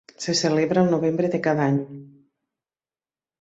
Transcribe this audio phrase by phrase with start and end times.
[0.23, 1.77] Se celebra el novembre de cada any.